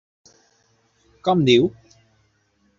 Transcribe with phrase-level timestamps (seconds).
[1.29, 1.71] Com diu?